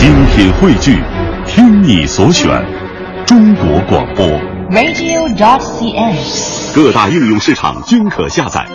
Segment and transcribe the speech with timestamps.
[0.00, 0.98] 精品汇聚，
[1.46, 2.48] 听你所选，
[3.26, 4.26] 中国广播。
[4.70, 6.16] radio.cn。
[6.74, 8.66] 各大应用市场均可下载。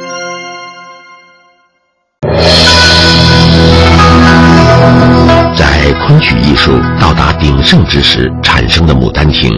[5.55, 9.51] 在昆曲艺术到达鼎盛之时产生的《牡丹亭》，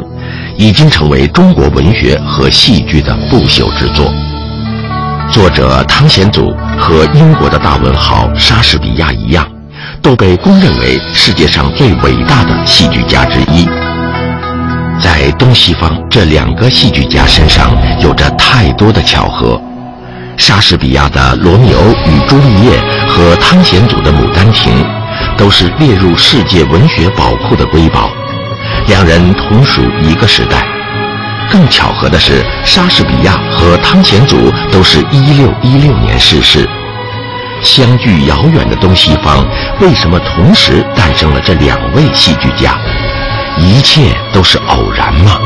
[0.56, 4.10] 已经成为中国文学和戏剧的不朽之作。
[5.30, 9.46] 作者汤显祖和英国的大文豪莎士比亚一样，
[10.08, 13.68] 都被公认为世界上最伟大的戏剧家之一。
[15.04, 19.62] 在东西方这两个戏剧家身上有着太多的巧合。
[20.38, 22.80] 莎士比亚的《罗密欧与朱丽叶》
[23.10, 24.82] 和汤显祖的《牡丹亭》，
[25.38, 28.10] 都是列入世界文学宝库的瑰宝。
[28.88, 30.66] 两人同属一个时代。
[31.52, 34.38] 更巧合的是，莎士比亚和汤显祖
[34.72, 36.66] 都是一六一六年逝世。
[37.64, 39.46] 相距遥远的东西方，
[39.82, 42.78] 为什么同时诞生了这两位戏剧家？
[43.58, 45.40] 一切都是偶然吗？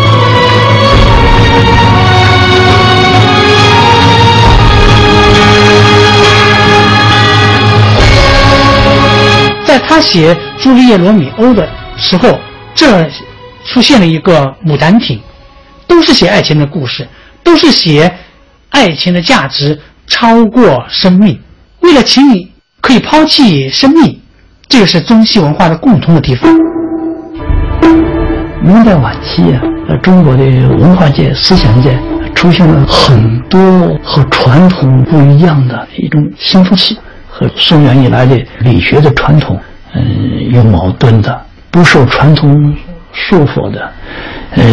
[9.65, 12.37] 在他写《朱丽叶·罗密欧》的时候，
[12.75, 13.09] 这
[13.65, 15.17] 出现了一个《牡丹亭》，
[15.87, 17.07] 都是写爱情的故事，
[17.43, 18.13] 都是写
[18.69, 21.39] 爱情的价值超过生命。
[21.81, 24.19] 为了情，你可以抛弃生命，
[24.67, 26.51] 这个是中西文化的共同的地方。
[28.63, 29.61] 明代晚期啊，
[30.01, 31.97] 中国的文化界、思想界
[32.35, 33.59] 出现了很多
[34.03, 39.59] 和传统不一样的一种新风气，和宋元以来的理学的传统，
[39.95, 42.75] 嗯，有矛盾的，不受传统
[43.11, 43.91] 束缚的，
[44.55, 44.63] 呃，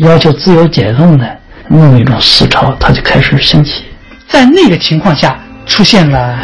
[0.00, 1.26] 要求自由解放的
[1.68, 3.84] 那么一种思潮，它就开始兴起。
[4.28, 5.38] 在那个情况下，
[5.68, 6.34] 出现了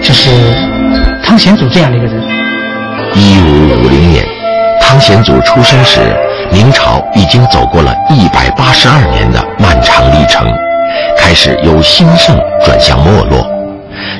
[0.00, 0.30] 就是
[1.22, 2.22] 汤显祖这样的一个人。
[3.14, 4.24] 一五五零年。
[4.80, 6.00] 汤显祖出生时，
[6.50, 10.46] 明朝已经走过了一百八十二年的漫长历程，
[11.16, 13.46] 开始由兴盛转向没落。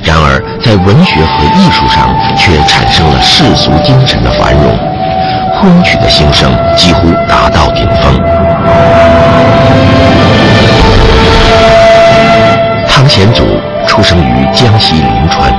[0.03, 4.75] 然而，在文学和艺术上却产生了世俗精神的繁荣，
[5.59, 8.19] 昆曲的兴盛几乎达到顶峰。
[12.87, 13.43] 汤显祖
[13.87, 15.53] 出生于江西临川，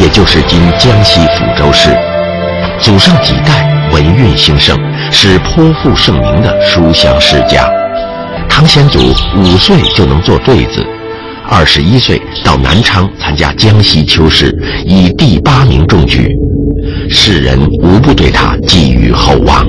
[0.00, 1.96] 也就是今江西抚州市，
[2.80, 3.66] 祖上几代。
[3.90, 4.76] 文运兴盛，
[5.10, 7.66] 是颇负盛名的书香世家。
[8.46, 8.98] 汤显祖
[9.38, 10.86] 五岁就能做对子，
[11.48, 16.30] 二十一岁到南昌参加江西秋试，以第八名中举，
[17.08, 19.64] 世人无不对他寄予厚望。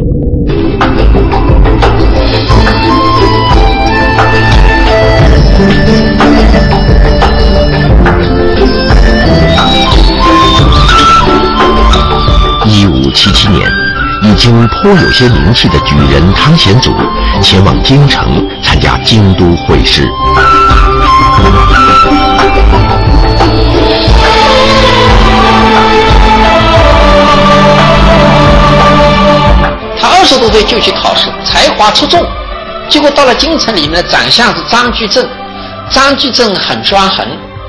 [13.20, 13.70] 七七年。
[14.22, 16.94] 已经颇有些名气的举人汤显祖
[17.42, 20.10] 前往京城参加京都会试。
[30.00, 32.26] 他二十多岁就去考试，才华出众，
[32.90, 35.28] 结果到了京城里面的长相是张居正，
[35.90, 37.26] 张居正很专横，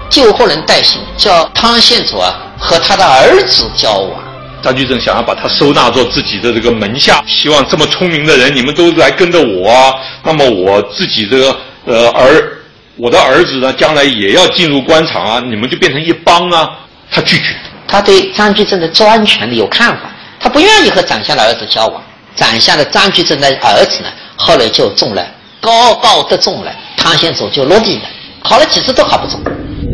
[0.08, 4.29] 就后人代行，叫汤显祖啊和他的儿子交往。
[4.62, 9.94] 张居正想要把他收纳做自己的这个门下，希望这么聪明的人，你们都来跟着我啊。
[10.22, 11.56] 那么我自己这个
[11.86, 12.52] 呃儿，
[12.96, 16.70] 我的儿子呢，将来也要进入官场啊，你们就变成一帮啊。
[17.10, 17.56] 他拒绝。
[17.88, 22.02] 他对张居正的专权有看法，他不愿意和长相的儿子交往。
[22.36, 25.26] 长相的张居正的儿子呢，后来就中了，
[25.60, 28.02] 高高的中了，汤显祖就落地了，
[28.44, 29.40] 考了几次都考不中。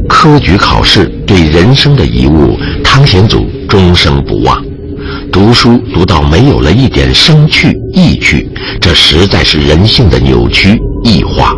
[0.09, 4.63] 科举考试对人生的遗物，汤显祖终生不忘。
[5.33, 8.49] 读书读到没有了一点生趣意趣，
[8.81, 11.53] 这实在是人性的扭曲异化。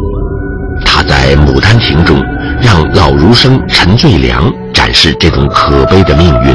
[0.84, 2.22] 他在《牡丹亭》中，
[2.60, 6.54] 让老儒生陈最良展示这种可悲的命运。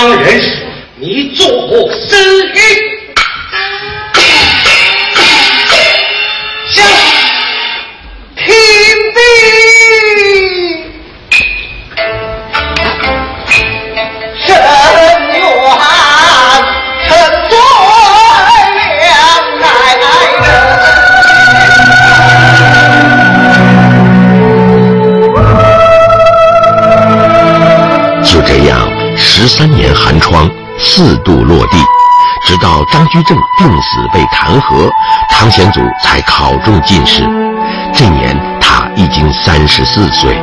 [0.00, 0.59] 方人
[29.40, 30.46] 十三年寒窗，
[30.78, 31.78] 四度落地，
[32.46, 34.86] 直到张居正病死被弹劾，
[35.30, 37.22] 汤显祖才考中进士。
[37.94, 40.36] 这年他已经三十四岁。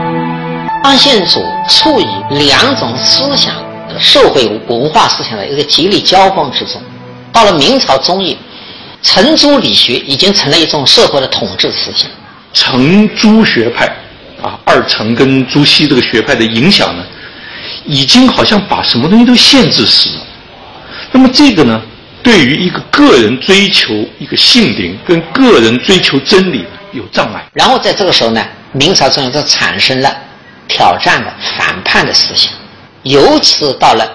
[0.84, 3.54] 汤显祖处于两种思想、
[4.00, 6.82] 社会文化思想的一个极力交锋之中。
[7.32, 8.36] 到了明朝中叶，
[9.04, 12.10] 程朱理学已经成了一种社会的统治思想。
[12.52, 13.86] 程朱学派，
[14.42, 17.04] 啊，二程跟朱熹这个学派的影响呢，
[17.88, 20.22] 已经好像把什么东西都限制死了。
[21.12, 21.82] 那么这个呢，
[22.22, 27.44] 对于一个个人追求一个性灵跟个人追求真理有障碍。
[27.54, 30.16] 然后在这个时候呢，明朝中央就产生了
[30.68, 32.52] 挑战的、反叛的思想，
[33.04, 34.08] 由此到了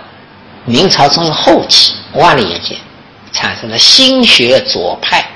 [0.65, 2.77] 明朝中央后期，万历年间。
[3.35, 5.27] 产生了新学左派，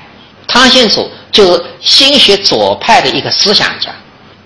[0.47, 3.89] 汤显祖就是新学左派的一个思想家。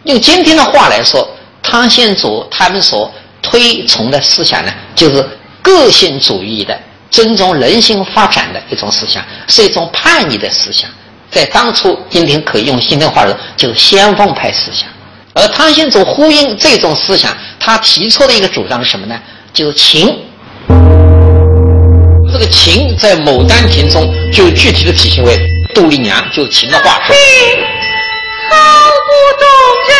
[0.05, 1.29] 用今天的话来说，
[1.61, 5.27] 汤显祖他们所推崇的思想呢，就是
[5.61, 6.79] 个性主义的、
[7.09, 10.89] 尊重人性发展的一种思想，是一种叛逆的思想。
[11.29, 14.87] 在当初，今天可以用今天话说，就是先锋派思想。
[15.33, 19.17] 而汤显祖呼应这种思想，他提出的一个主张是什么呢？
[19.53, 20.17] 就是情。
[22.33, 25.37] 这个情在《牡丹亭》中就具体的体现为
[25.73, 27.15] 杜丽娘，就是情的化身。
[28.49, 29.45] 好不动
[29.87, 29.95] 人，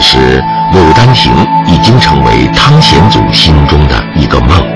[0.00, 0.16] 此时，
[0.74, 1.30] 《牡丹亭》
[1.66, 4.66] 已经成为汤显祖心中的一个梦。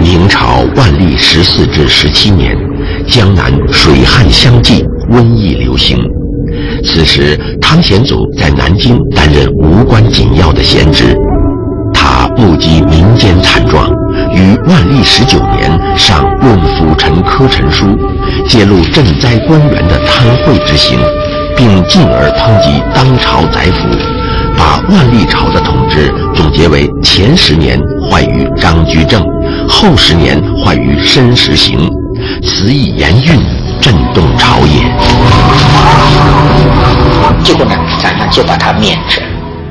[0.00, 2.56] 明朝万历十四至十七年，
[3.06, 5.98] 江南水旱相继，瘟疫流行。
[6.84, 11.16] 此时，汤显祖在南京担任无关紧要的闲职。
[11.94, 13.88] 他目击民间惨状，
[14.34, 17.86] 于万历十九年上论辅臣科陈书，
[18.48, 20.98] 揭露赈灾官员的贪贿之行，
[21.56, 23.88] 并进而抨击当朝宰辅，
[24.56, 27.80] 把万历朝的统治总结为前十年
[28.10, 29.22] 坏于张居正，
[29.68, 31.78] 后十年坏于申时行，
[32.42, 33.38] 词意严峻，
[33.82, 34.80] 震动朝野。
[37.42, 39.20] 结果呢，宰相就把他免职。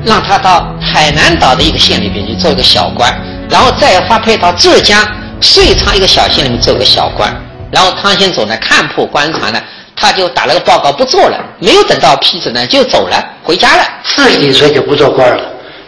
[0.04, 3.10] 让他到海南岛的一个县里边去做一个小官，
[3.48, 5.00] 然后再发配到浙江
[5.40, 7.34] 遂昌一个小县里面做个小官。
[7.70, 9.58] 然后汤显祖呢看破官场呢，
[9.96, 13.82] 他就打了个报告不做了，没有等到批准呢就走了，回家了。
[14.04, 15.42] 四十几岁就不做官了，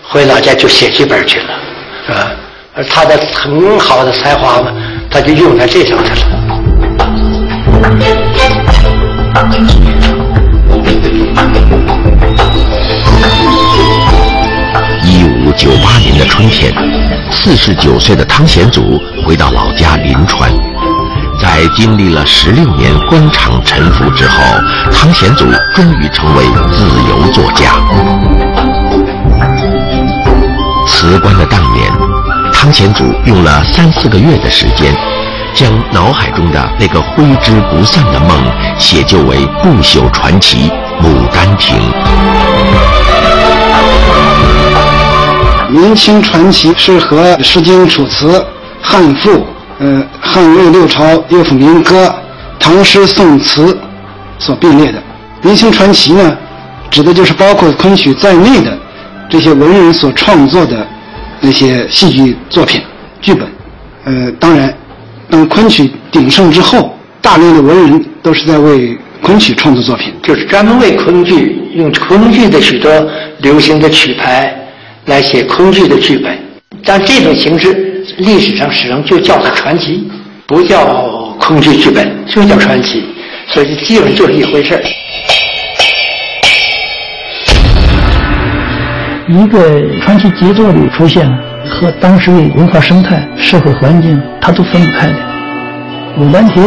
[0.08, 1.54] 回老家就写剧本去了，
[2.06, 2.30] 是吧？
[2.76, 4.72] 而他的很好的才华嘛，
[5.10, 6.43] 他就用在这上头了。
[15.02, 16.72] 一五九八年的春天，
[17.30, 20.50] 四十九岁的汤显祖回到老家临川，
[21.40, 24.42] 在经历了十六年官场沉浮之后，
[24.92, 25.44] 汤显祖
[25.74, 27.74] 终于成为自由作家。
[30.86, 31.90] 辞官的当年，
[32.52, 34.94] 汤显祖用了三四个月的时间，
[35.54, 38.30] 将脑海中的那个挥之不散的梦
[38.78, 40.68] 写就为不朽传奇
[41.02, 41.76] 《牡丹亭》。
[45.70, 48.38] 明清传奇是和《诗经》《楚辞》
[48.82, 49.30] 《汉赋》、
[49.78, 52.14] 呃汉魏六朝乐府民歌、
[52.58, 53.76] 唐诗宋词
[54.38, 55.02] 所并列的。
[55.42, 56.36] 明清传奇呢，
[56.90, 58.76] 指的就是包括昆曲在内的
[59.28, 60.86] 这些文人所创作的
[61.40, 62.80] 那些戏剧作品、
[63.20, 63.48] 剧本。
[64.04, 64.72] 呃，当然，
[65.34, 72.88] 当昆曲鼎盛之后，大量的文人都是在为昆曲创作作品，就是专门为昆剧用昆剧的许多
[73.38, 74.54] 流行的曲牌。
[75.06, 76.38] 来写昆剧的剧本，
[76.84, 80.08] 但这种形式历史上始终就叫它传奇，
[80.46, 83.02] 不叫昆剧剧本，就叫传奇，
[83.48, 84.82] 所以基本就是一回事儿。
[89.28, 91.28] 一个传奇杰作里出现，
[91.74, 95.14] 和当时的文化生态、社会环境，它都分不开的。
[96.18, 96.62] 《牡丹亭》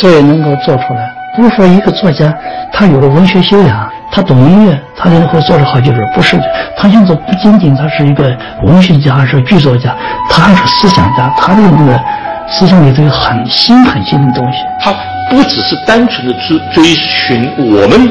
[0.00, 2.34] 所以能够做出来，不是说一个作家
[2.72, 3.88] 他有了文学修养。
[4.14, 6.06] 他懂音乐，他就会做出好剧本。
[6.14, 6.44] 不是的，
[6.76, 9.96] 他现在不仅仅他是一个文学家，还是剧作家，
[10.28, 11.32] 他还是思想家。
[11.38, 11.98] 他的那个
[12.46, 14.58] 思想里头有很新很新的东西。
[14.82, 14.92] 他
[15.30, 18.10] 不只是单纯的追追寻我们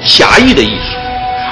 [0.00, 0.96] 狭义的艺术，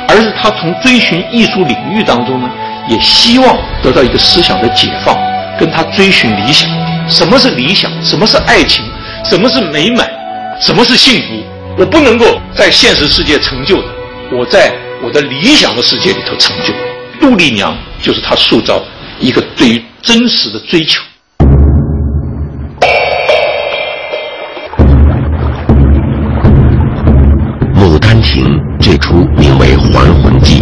[0.08, 2.48] 而是他从追寻艺术领域当中呢，
[2.90, 5.16] 也希望得到一个思想的解放，
[5.56, 6.68] 跟他追寻理想。
[7.08, 8.84] 什么是理想，什么是爱情，
[9.24, 10.10] 什么是美满，
[10.60, 11.28] 什么是幸福。
[11.78, 13.88] 我不能够在现实世界成就的，
[14.36, 14.72] 我在
[15.04, 16.74] 我的理想的世界里头成就。
[17.20, 18.82] 杜丽娘就是他塑造
[19.20, 21.00] 一个对于真实的追求。
[27.78, 28.44] 《牡丹亭》
[28.82, 30.60] 最初名为《还魂记》，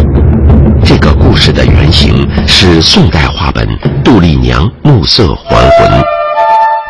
[1.29, 3.63] 故事的原型是宋代话本
[4.03, 5.87] 《杜丽娘暮色还魂》，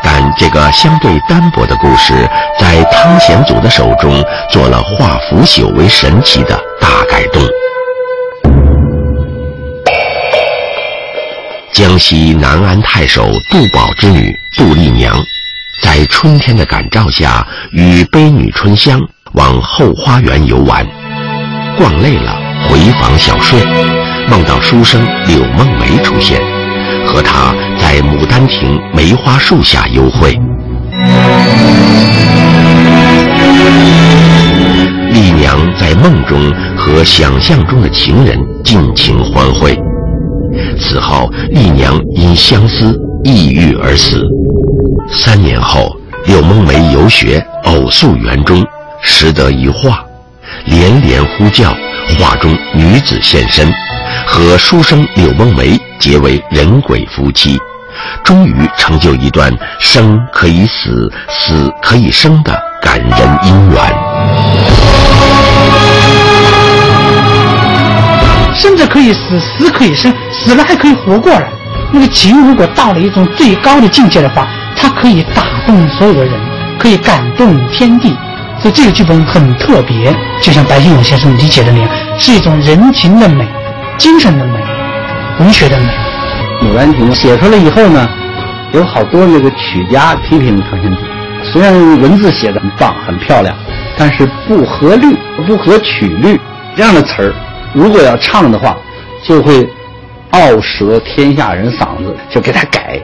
[0.02, 2.14] 但这个相对单薄的故事，
[2.58, 7.42] 在汤显祖的手中做了化腐朽为神奇的大改动。
[11.74, 15.22] 江西南安太守杜宝之女杜丽娘，
[15.84, 19.02] 在春天的感召下，与悲女春香。
[19.34, 20.84] 往后花园游玩，
[21.78, 22.36] 逛累了
[22.68, 23.60] 回房小睡，
[24.30, 26.40] 梦到书生柳梦梅出现，
[27.08, 30.32] 和他在牡丹亭梅花树下幽会。
[35.12, 36.38] 丽娘在梦中
[36.78, 39.76] 和想象中的情人尽情欢会，
[40.80, 44.24] 此后丽娘因相思抑郁而死。
[45.10, 45.90] 三年后，
[46.26, 48.64] 柳梦梅游学，偶宿园中。
[49.02, 50.04] 识得一画，
[50.66, 51.74] 连连呼叫，
[52.20, 53.72] 画中女子现身，
[54.26, 57.58] 和书生柳梦梅结为人鬼夫妻，
[58.24, 63.80] 终于成就一段生可以死，死可以生的感人姻缘。
[68.56, 71.50] 生着可以死，死可以生，死了还可以活过来。
[71.92, 76.34] 那个情如果到了一种最高的境界的话，它可以打动所有的人，
[76.78, 78.16] 可以感动天地。
[78.62, 83.48] 所以这个剧本很特别，就像白先勇先生理解的那样，是一种人情的美、
[84.00, 84.54] 精神的美、
[85.42, 85.86] 文学的美。
[86.66, 88.10] 《牡丹亭》写出来以后呢，
[88.72, 90.98] 有好多那个曲家批评汤显祖，
[91.52, 93.54] 虽然文字写的很棒、很漂亮，
[93.98, 96.40] 但是不合律、不合曲律，
[96.78, 97.34] 这样的词儿，
[97.74, 98.78] 如果要唱的话，
[99.22, 99.68] 就会
[100.32, 102.98] 傲舌天下人嗓子，就给他改。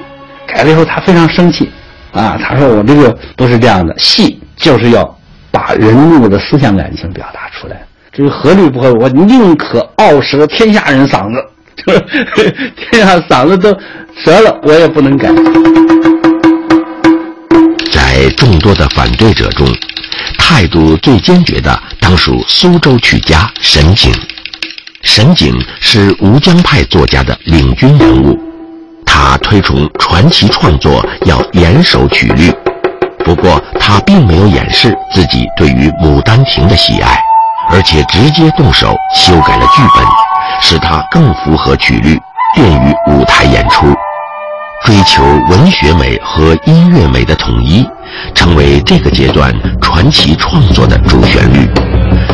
[0.47, 1.69] 改了以后，他非常生气，
[2.13, 5.13] 啊，他说我这个不是这样的，戏就是要。
[5.51, 7.81] 把人物的思想感情表达出来，
[8.17, 11.43] 这个合律不合，我宁可傲舌天下人嗓子，
[12.89, 13.73] 天下嗓子都
[14.23, 15.27] 折了，我也不能改。
[17.91, 19.67] 在众多的反对者中，
[20.37, 24.13] 态度最坚决的当属苏州曲家沈景。
[25.01, 28.39] 沈景是吴江派作家的领军人物，
[29.05, 32.49] 他推崇传奇创作要严守曲律。
[33.25, 37.19] 不过，他并没有掩饰自己对于《牡丹亭》的喜爱，
[37.69, 40.05] 而且直接动手修改了剧本，
[40.61, 42.19] 使它更符合曲律，
[42.55, 43.87] 便于舞台演出。
[44.85, 47.87] 追求文学美和音乐美的统一，
[48.35, 51.67] 成为这个阶段传奇创作的主旋律。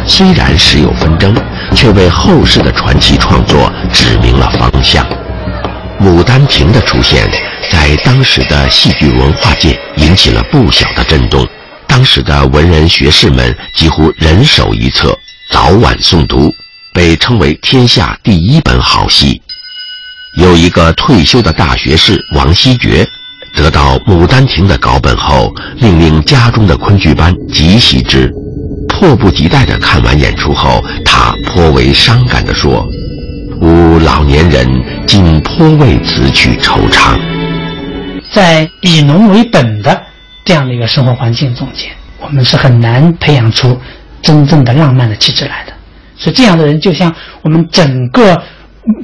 [0.05, 1.33] 虽然时有纷争，
[1.75, 5.05] 却为后世的传奇创作指明了方向。
[6.03, 7.29] 《牡丹亭》的出现。
[7.71, 11.47] 在当时的戏剧文化界引起了不小的震动，
[11.91, 15.13] 当时的文人学士们几乎人手一册，
[15.51, 16.49] 早晚诵读，
[16.93, 19.41] 被称为天下第一本好戏。
[20.37, 23.05] 有一个退休的大学士王希爵，
[23.53, 28.31] 得到《牡丹亭》的稿本后，命令家中的昆剧班急习之，
[28.87, 32.87] 迫不及待地看完演出后，他颇为伤感地说
[33.59, 34.65] ：“吾老年人
[35.05, 37.19] 竟颇为此曲惆怅。”
[38.31, 40.01] 在以农为本的
[40.51, 41.89] 这样的一个生活环境中间，
[42.19, 43.79] 我们是很难培养出
[44.21, 45.71] 真正的浪漫的气质来的。
[46.17, 48.37] 所以，这样的人就像我们整个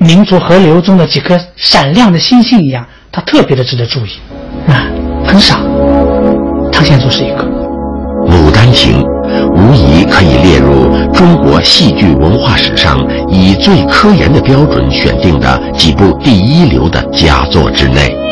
[0.01, 4.09] 民族河流中的几颗闪亮的星星一样，他特别的值得注意。
[4.67, 4.87] 啊，
[5.25, 5.55] 很少，
[6.69, 7.45] 汤显祖是一个。
[8.29, 9.01] 《牡丹亭》
[9.55, 12.99] 无疑可以列入中国戏剧文化史上
[13.29, 18.26] 以最科研的标准选定的几部第一流的佳作之内。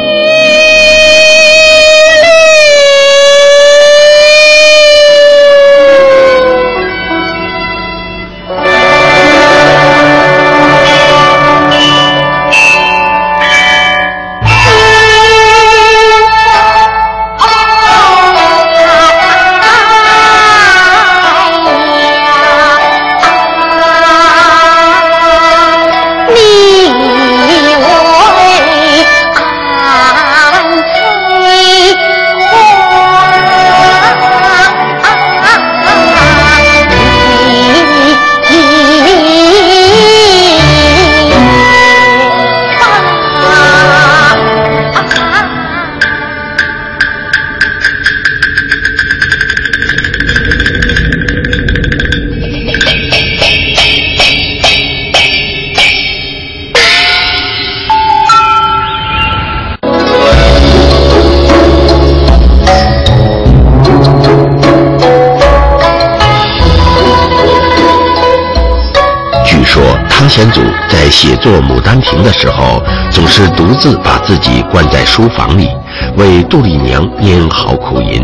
[72.01, 75.69] 作《牡丹亭》的时候，总是独自把自己关在书房里，
[76.17, 78.21] 为杜丽娘拈好苦吟。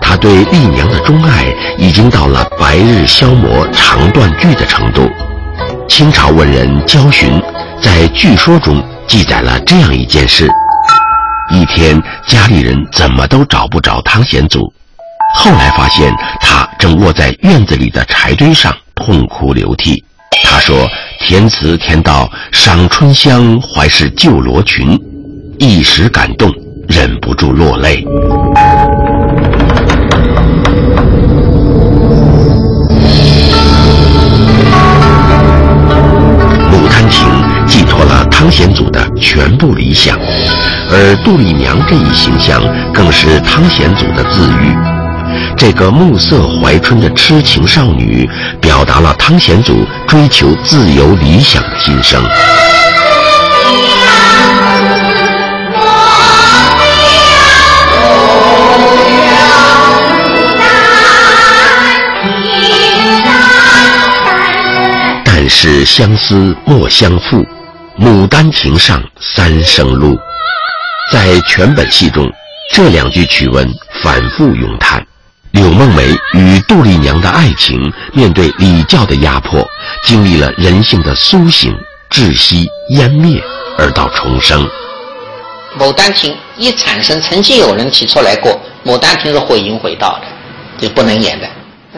[0.00, 1.46] 他对丽娘的钟爱
[1.78, 5.08] 已经到了白日消磨肠断句的程度。
[5.88, 7.40] 清朝文人焦循
[7.80, 10.48] 在据说中记载了这样一件事：
[11.52, 14.72] 一天，家里人怎么都找不着汤显祖，
[15.34, 20.04] 后来发现他正卧在院子里的柴堆上痛哭流涕。
[20.44, 20.88] 他说
[21.28, 24.96] ：“填词填到赏春香，怀是旧罗裙，
[25.58, 26.48] 一时感动，
[26.86, 28.06] 忍不住落泪。”
[36.70, 37.26] 牡丹亭
[37.66, 40.16] 寄托了汤显祖的全部理想，
[40.92, 42.62] 而杜丽娘这一形象
[42.94, 45.05] 更是汤显祖的自喻。
[45.56, 48.28] 这个暮色怀春的痴情少女，
[48.60, 52.22] 表达了汤显祖追求自由理想的心声。
[65.24, 67.44] 但是相思莫相负，
[67.98, 70.16] 牡丹亭上三生路。
[71.12, 72.30] 在全本戏中，
[72.74, 73.66] 这两句曲文
[74.02, 75.04] 反复咏叹。
[75.56, 79.66] 柳梦梅与杜丽娘的爱情，面对礼教的压迫，
[80.04, 81.74] 经历了人性的苏醒、
[82.10, 83.42] 窒息、湮灭，
[83.78, 84.62] 而到重生。
[85.80, 88.52] 《牡丹亭》一产生，曾经有人提出来过，
[88.86, 90.26] 《牡丹亭》是毁淫毁道的，
[90.78, 91.48] 就不能演的。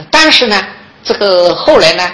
[0.08, 0.64] 但是呢，
[1.02, 2.08] 这个后来呢，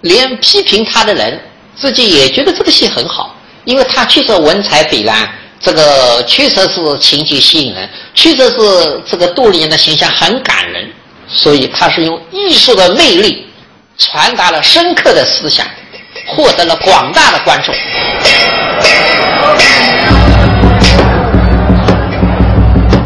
[0.00, 1.40] 连批评他的人
[1.76, 5.16] 自己也觉得这个戏很好，因为他确实文采斐然。
[5.62, 10.90] 这个确实是情节吸引人，确实是这个杜丽娘的形象很感人，
[11.28, 13.46] 所以他是用艺术的魅力
[13.98, 15.66] 传达了深刻的思想，
[16.26, 17.74] 获得了广大的观众。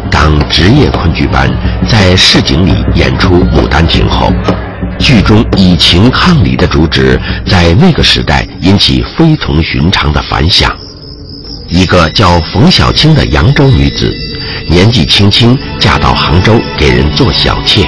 [0.09, 1.49] 当职业昆剧班
[1.91, 4.31] 在市井里演出《牡丹亭》后，
[4.97, 7.19] 剧中以情抗理的主旨
[7.51, 10.73] 在那个时代引起非同寻常的反响。
[11.67, 14.13] 一个叫冯小青的扬州女子，
[14.69, 17.83] 年纪轻轻嫁到杭州给人做小妾，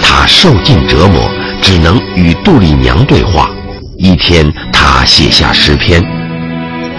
[0.00, 3.50] 她受尽折磨，只能与杜丽娘对话。
[3.98, 6.02] 一天，她写下诗篇：“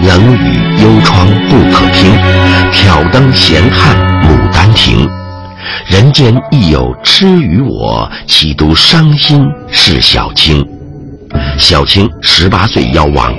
[0.01, 2.11] 冷雨幽窗不可听，
[2.71, 5.09] 挑灯闲看牡丹亭。
[5.87, 10.63] 人间亦有痴与我，岂独伤心是小青。”
[11.57, 13.33] 小青十八岁夭亡，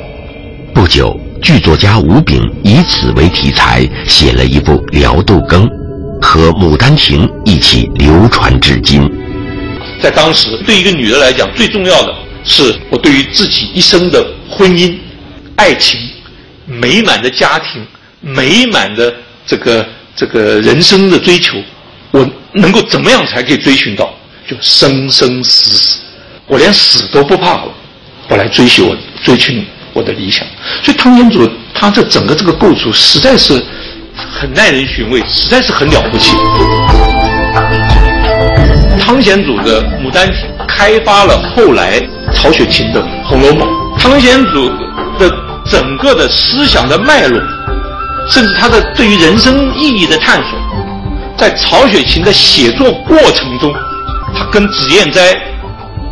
[0.74, 1.18] 不久。
[1.46, 5.64] 剧作家吴炳以此为题材，写了一部《辽杜更》，
[6.20, 9.08] 和《牡丹亭》一起流传至今。
[10.02, 14.98] 在当时，对一个女人来讲，最重要的是我对于自己一生的婚姻、
[15.54, 16.00] 爱情、
[16.66, 17.80] 美满的家庭、
[18.20, 19.14] 美满的
[19.46, 21.56] 这个这个人生的追求，
[22.10, 24.12] 我能够怎么样才可以追寻到？
[24.48, 25.98] 就生生死死，
[26.48, 27.72] 我连死都不怕了，
[28.30, 29.64] 我来追寻我追寻你。
[29.96, 30.46] 我的理想，
[30.82, 33.64] 所以汤显祖他这整个这个构筑实在是
[34.14, 36.36] 很耐人寻味，实在是很了不起。
[39.00, 40.36] 汤显祖的《牡丹亭》
[40.68, 41.98] 开发了后来
[42.34, 43.66] 曹雪芹的《红楼梦》，
[43.98, 44.68] 汤显祖
[45.18, 47.40] 的整个的思想的脉络，
[48.28, 50.58] 甚至他的对于人生意义的探索，
[51.38, 53.72] 在曹雪芹的写作过程中，
[54.36, 55.22] 他跟脂砚斋，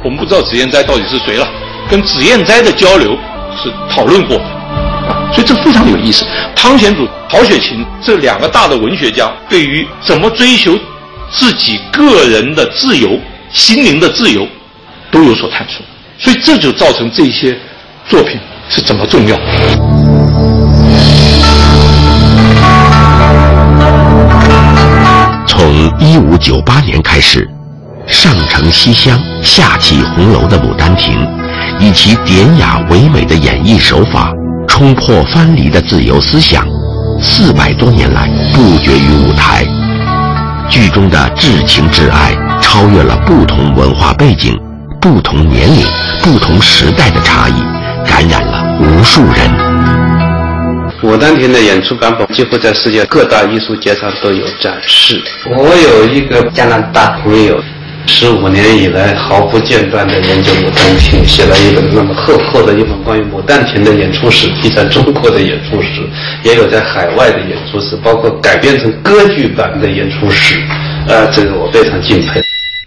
[0.03, 1.47] 我们不知道脂砚斋到底是谁了，
[1.91, 3.15] 跟脂砚斋的交流。
[3.63, 4.37] 是讨论过，
[5.33, 6.25] 所以这非常有意思。
[6.55, 10.79] 汤显祖、曹雪芹这两个大的文学家，对于怎么追求
[11.31, 13.19] 自己个人的自由、
[13.53, 14.47] 心灵的自由，
[15.11, 15.85] 都有所探索。
[16.19, 17.59] 所以这就造成这些
[18.09, 18.39] 作品
[18.69, 19.37] 是怎么重要。
[25.47, 27.49] 从一五九八年开始，
[28.07, 31.27] 上承西厢，下启红楼的《牡丹亭》。
[31.81, 34.33] 以其典雅唯美的演绎手法，
[34.69, 36.67] 冲破藩篱的自由思想，
[37.21, 39.65] 四百多年来不绝于舞台。
[40.71, 44.59] 剧中的至情至爱，超越了不同文化背景、
[45.01, 45.85] 不同年龄、
[46.23, 47.63] 不同时代的差异，
[48.09, 49.51] 感染了无数人。
[51.07, 55.23] 《牡丹亭》的演出版本几乎在世界各大艺术节上都有展示。
[55.55, 57.61] 我有一个加拿大朋友。
[58.07, 66.09] 十五年以来毫不间断地研究《牡丹亭》，写了一本那么厚厚的一本关于《牡丹亭》的演出史，既 在中国的演出史，
[66.43, 70.57] 也有在海外的演出史，包括改编成歌剧版的演出史。
[71.09, 72.41] 呃，这个我非常敬佩。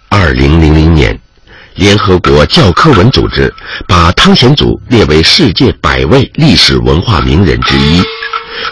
[0.08, 1.16] 二零零零年，
[1.74, 3.52] 联合国教科文组织
[3.86, 8.00] 把汤显祖列为世界百位历史文化名人之一，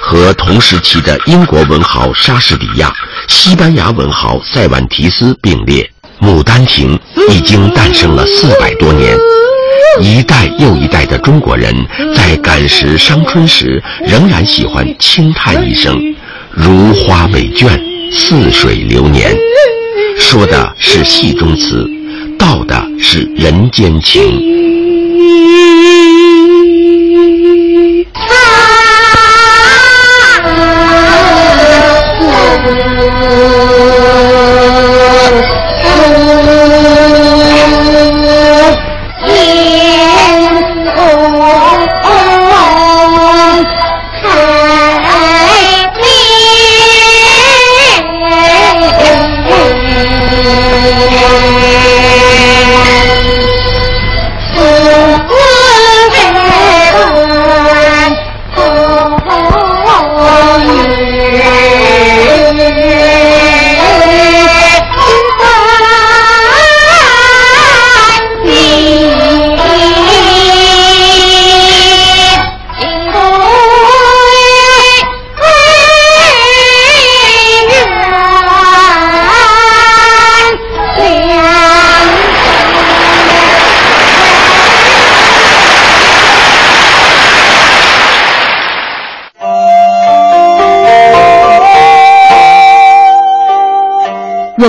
[0.00, 2.92] 和同时期的英国文豪莎士比亚、
[3.28, 5.82] 西班牙文豪塞万提斯并列。
[6.20, 6.98] 《牡丹亭》
[7.32, 9.16] 已经诞生了四百多年，
[10.00, 11.74] 一代又一代的中国人
[12.14, 15.94] 在感时伤春时，仍然喜欢轻叹一声
[16.52, 17.68] “如花美眷，
[18.10, 19.36] 似水流年”，
[20.18, 21.86] 说的是戏中词，
[22.38, 24.65] 道的是人间情。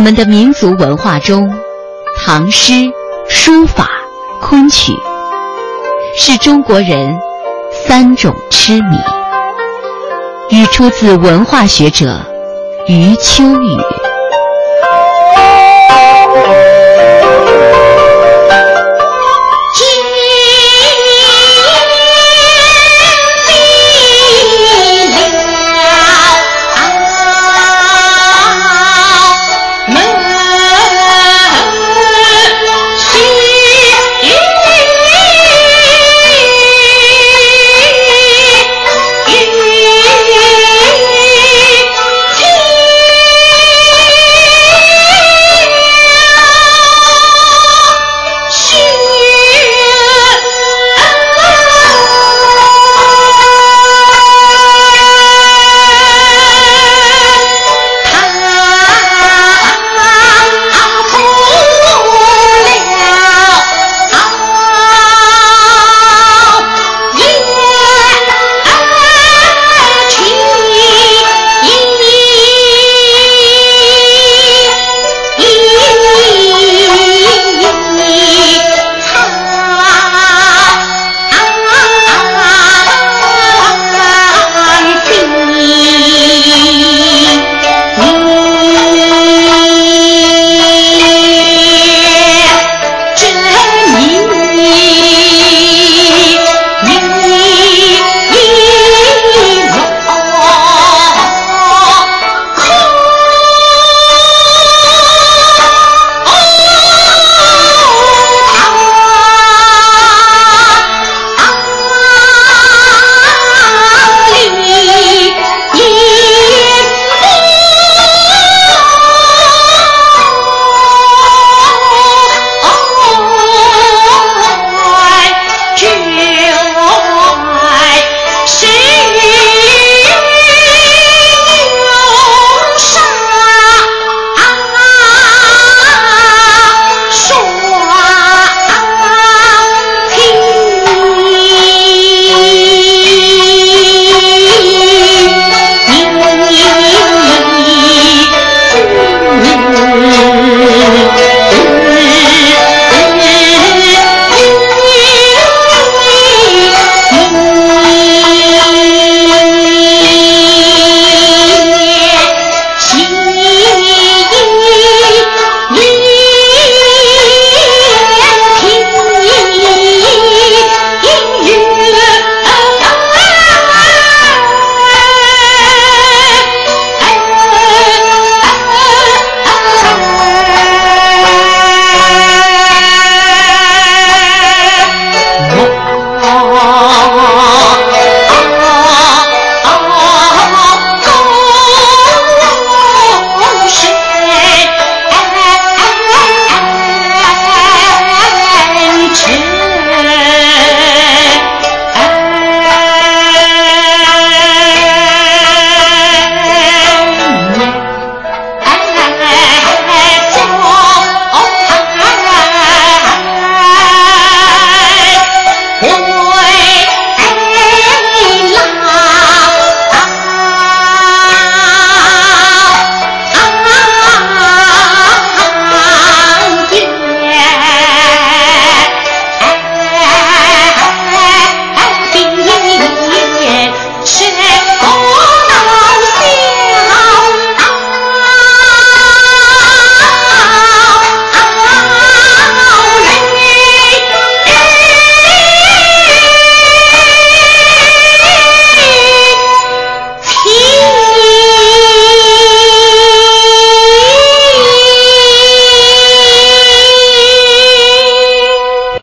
[0.08, 1.54] 我们的民族文化中
[2.16, 2.72] 唐诗
[3.28, 3.90] 书法
[4.40, 4.94] 昆曲
[6.18, 7.14] 是中国人
[7.74, 8.96] 三种痴迷。
[10.50, 12.26] 与出自文化学者
[12.88, 13.68] 余秋雨。